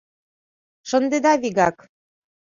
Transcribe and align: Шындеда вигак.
Шындеда 0.89 1.33
вигак. 1.41 1.77